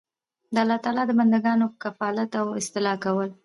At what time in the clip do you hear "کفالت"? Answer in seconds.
1.81-2.31